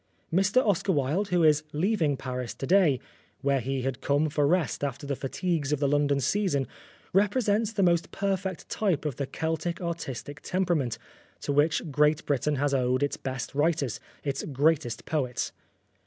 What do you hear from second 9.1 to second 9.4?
the